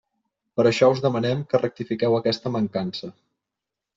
[0.59, 3.13] Per això us demanem que rectifiqueu aquesta mancança.